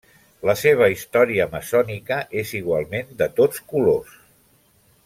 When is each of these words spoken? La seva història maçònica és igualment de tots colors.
La 0.49 0.53
seva 0.61 0.87
història 0.93 1.47
maçònica 1.51 2.17
és 2.45 2.55
igualment 2.61 3.15
de 3.21 3.31
tots 3.43 3.65
colors. 3.75 4.21